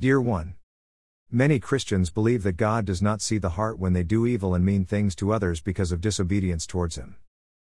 Dear 0.00 0.18
one, 0.18 0.54
Many 1.30 1.58
Christians 1.60 2.08
believe 2.08 2.42
that 2.44 2.56
God 2.56 2.86
does 2.86 3.02
not 3.02 3.20
see 3.20 3.36
the 3.36 3.50
heart 3.50 3.78
when 3.78 3.92
they 3.92 4.02
do 4.02 4.24
evil 4.24 4.54
and 4.54 4.64
mean 4.64 4.86
things 4.86 5.14
to 5.16 5.30
others 5.30 5.60
because 5.60 5.92
of 5.92 6.00
disobedience 6.00 6.66
towards 6.66 6.96
Him. 6.96 7.16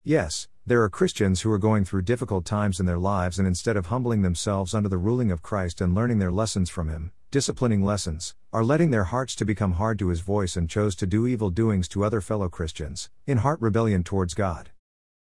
Yes, 0.04 0.50
there 0.66 0.84
are 0.84 0.90
Christians 0.90 1.40
who 1.40 1.52
are 1.54 1.58
going 1.58 1.86
through 1.86 2.02
difficult 2.02 2.44
times 2.44 2.82
in 2.82 2.88
their 2.88 2.98
lives 2.98 3.40
and 3.40 3.48
instead 3.48 3.78
of 3.78 3.86
humbling 3.86 4.22
themselves 4.22 4.74
under 4.74 4.90
the 4.90 4.98
ruling 4.98 5.32
of 5.32 5.42
Christ 5.42 5.80
and 5.80 5.96
learning 5.96 6.20
their 6.20 6.30
lessons 6.30 6.70
from 6.70 6.90
Him, 6.90 7.14
disciplining 7.32 7.86
lessons, 7.86 8.36
are 8.52 8.66
letting 8.66 8.92
their 8.92 9.06
hearts 9.06 9.34
to 9.36 9.46
become 9.46 9.72
hard 9.72 9.98
to 10.00 10.10
His 10.10 10.20
voice 10.20 10.58
and 10.58 10.70
chose 10.70 10.94
to 10.98 11.08
do 11.08 11.28
evil 11.28 11.50
doings 11.50 11.88
to 11.88 12.04
other 12.04 12.20
fellow 12.20 12.50
Christians, 12.50 13.10
in 13.26 13.38
heart 13.38 13.62
rebellion 13.62 14.04
towards 14.04 14.34
God. 14.34 14.72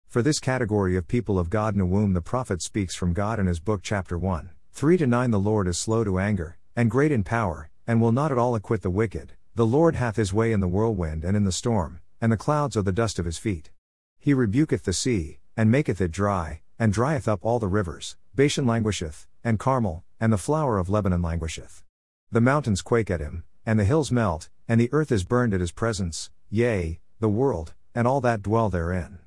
For 0.08 0.22
this 0.22 0.38
category 0.38 0.96
of 0.96 1.08
people 1.08 1.38
of 1.38 1.50
God 1.50 1.76
Nahum 1.76 2.14
the 2.14 2.22
prophet 2.22 2.62
speaks 2.62 2.94
from 2.94 3.12
God 3.12 3.38
in 3.38 3.48
his 3.48 3.60
book 3.60 3.82
chapter 3.82 4.16
1, 4.16 4.48
3 4.72 4.96
to 4.96 5.06
9 5.06 5.30
The 5.30 5.38
Lord 5.38 5.68
is 5.68 5.76
slow 5.76 6.02
to 6.02 6.18
anger, 6.18 6.56
and 6.76 6.90
great 6.90 7.10
in 7.10 7.24
power, 7.24 7.70
and 7.86 8.00
will 8.00 8.12
not 8.12 8.30
at 8.30 8.38
all 8.38 8.54
acquit 8.54 8.82
the 8.82 8.90
wicked. 8.90 9.32
The 9.54 9.66
Lord 9.66 9.96
hath 9.96 10.16
his 10.16 10.34
way 10.34 10.52
in 10.52 10.60
the 10.60 10.68
whirlwind 10.68 11.24
and 11.24 11.36
in 11.36 11.44
the 11.44 11.50
storm, 11.50 12.00
and 12.20 12.30
the 12.30 12.36
clouds 12.36 12.76
are 12.76 12.82
the 12.82 12.92
dust 12.92 13.18
of 13.18 13.24
his 13.24 13.38
feet. 13.38 13.70
He 14.18 14.34
rebuketh 14.34 14.82
the 14.82 14.92
sea, 14.92 15.38
and 15.56 15.70
maketh 15.70 16.00
it 16.00 16.12
dry, 16.12 16.60
and 16.78 16.92
drieth 16.92 17.26
up 17.26 17.40
all 17.42 17.58
the 17.58 17.66
rivers. 17.66 18.16
Bashan 18.34 18.66
languisheth, 18.66 19.26
and 19.42 19.58
Carmel, 19.58 20.04
and 20.20 20.30
the 20.30 20.38
flower 20.38 20.78
of 20.78 20.90
Lebanon 20.90 21.22
languisheth. 21.22 21.82
The 22.30 22.42
mountains 22.42 22.82
quake 22.82 23.10
at 23.10 23.20
him, 23.20 23.44
and 23.64 23.80
the 23.80 23.84
hills 23.84 24.12
melt, 24.12 24.50
and 24.68 24.78
the 24.78 24.92
earth 24.92 25.10
is 25.10 25.24
burned 25.24 25.54
at 25.54 25.60
his 25.60 25.72
presence, 25.72 26.30
yea, 26.50 27.00
the 27.18 27.28
world, 27.30 27.72
and 27.94 28.06
all 28.06 28.20
that 28.20 28.42
dwell 28.42 28.68
therein. 28.68 29.20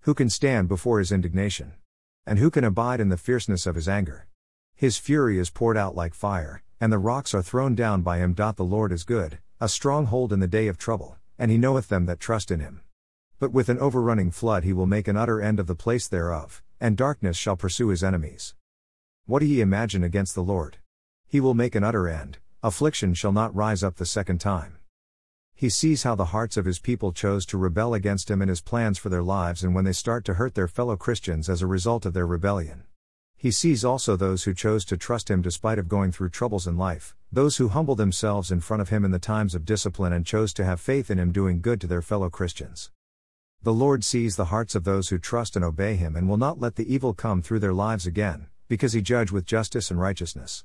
Who 0.00 0.14
can 0.14 0.28
stand 0.28 0.66
before 0.66 0.98
his 0.98 1.12
indignation? 1.12 1.74
And 2.26 2.40
who 2.40 2.50
can 2.50 2.64
abide 2.64 2.98
in 2.98 3.10
the 3.10 3.16
fierceness 3.16 3.66
of 3.66 3.76
his 3.76 3.88
anger? 3.88 4.26
His 4.74 4.98
fury 4.98 5.38
is 5.38 5.50
poured 5.50 5.76
out 5.76 5.94
like 5.94 6.14
fire, 6.14 6.62
and 6.80 6.92
the 6.92 6.98
rocks 6.98 7.34
are 7.34 7.42
thrown 7.42 7.74
down 7.74 8.02
by 8.02 8.18
him. 8.18 8.34
The 8.34 8.54
Lord 8.58 8.92
is 8.92 9.04
good, 9.04 9.38
a 9.60 9.68
stronghold 9.68 10.32
in 10.32 10.40
the 10.40 10.46
day 10.46 10.68
of 10.68 10.78
trouble, 10.78 11.16
and 11.38 11.50
he 11.50 11.58
knoweth 11.58 11.88
them 11.88 12.06
that 12.06 12.20
trust 12.20 12.50
in 12.50 12.60
him. 12.60 12.82
But 13.38 13.52
with 13.52 13.68
an 13.68 13.78
overrunning 13.78 14.30
flood 14.30 14.64
he 14.64 14.72
will 14.72 14.86
make 14.86 15.08
an 15.08 15.16
utter 15.16 15.40
end 15.40 15.60
of 15.60 15.66
the 15.66 15.74
place 15.74 16.08
thereof, 16.08 16.62
and 16.80 16.96
darkness 16.96 17.36
shall 17.36 17.56
pursue 17.56 17.88
his 17.88 18.04
enemies. 18.04 18.54
What 19.26 19.40
do 19.40 19.46
ye 19.46 19.60
imagine 19.60 20.04
against 20.04 20.34
the 20.34 20.42
Lord? 20.42 20.78
He 21.26 21.40
will 21.40 21.54
make 21.54 21.74
an 21.74 21.84
utter 21.84 22.08
end, 22.08 22.38
affliction 22.62 23.14
shall 23.14 23.32
not 23.32 23.54
rise 23.54 23.82
up 23.82 23.96
the 23.96 24.06
second 24.06 24.38
time. 24.38 24.78
He 25.54 25.68
sees 25.68 26.02
how 26.02 26.14
the 26.14 26.26
hearts 26.26 26.56
of 26.56 26.64
his 26.64 26.78
people 26.78 27.12
chose 27.12 27.46
to 27.46 27.58
rebel 27.58 27.94
against 27.94 28.30
him 28.30 28.42
and 28.42 28.48
his 28.48 28.60
plans 28.60 28.98
for 28.98 29.08
their 29.08 29.22
lives, 29.22 29.62
and 29.62 29.74
when 29.74 29.84
they 29.84 29.92
start 29.92 30.24
to 30.24 30.34
hurt 30.34 30.54
their 30.54 30.68
fellow 30.68 30.96
Christians 30.96 31.48
as 31.48 31.62
a 31.62 31.66
result 31.66 32.04
of 32.04 32.12
their 32.12 32.26
rebellion. 32.26 32.84
He 33.44 33.50
sees 33.50 33.84
also 33.84 34.16
those 34.16 34.44
who 34.44 34.54
chose 34.54 34.86
to 34.86 34.96
trust 34.96 35.30
him 35.30 35.42
despite 35.42 35.78
of 35.78 35.86
going 35.86 36.12
through 36.12 36.30
troubles 36.30 36.66
in 36.66 36.78
life, 36.78 37.14
those 37.30 37.58
who 37.58 37.68
humble 37.68 37.94
themselves 37.94 38.50
in 38.50 38.60
front 38.60 38.80
of 38.80 38.88
him 38.88 39.04
in 39.04 39.10
the 39.10 39.18
times 39.18 39.54
of 39.54 39.66
discipline 39.66 40.14
and 40.14 40.24
chose 40.24 40.54
to 40.54 40.64
have 40.64 40.80
faith 40.80 41.10
in 41.10 41.18
him 41.18 41.30
doing 41.30 41.60
good 41.60 41.78
to 41.82 41.86
their 41.86 42.00
fellow 42.00 42.30
Christians. 42.30 42.90
The 43.62 43.74
Lord 43.74 44.02
sees 44.02 44.36
the 44.36 44.46
hearts 44.46 44.74
of 44.74 44.84
those 44.84 45.10
who 45.10 45.18
trust 45.18 45.56
and 45.56 45.62
obey 45.62 45.96
him 45.96 46.16
and 46.16 46.26
will 46.26 46.38
not 46.38 46.58
let 46.58 46.76
the 46.76 46.90
evil 46.90 47.12
come 47.12 47.42
through 47.42 47.58
their 47.58 47.74
lives 47.74 48.06
again, 48.06 48.46
because 48.66 48.94
he 48.94 49.02
judge 49.02 49.30
with 49.30 49.44
justice 49.44 49.90
and 49.90 50.00
righteousness. 50.00 50.62